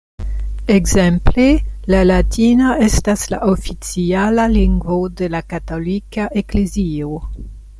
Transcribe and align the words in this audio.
Ekzemple 0.75 1.43
la 1.95 1.99
latina 2.11 2.71
estas 2.87 3.25
la 3.33 3.41
oficiala 3.51 4.47
lingvo 4.55 4.97
de 5.21 5.29
la 5.35 5.43
katolika 5.55 6.27
eklezio. 6.43 7.13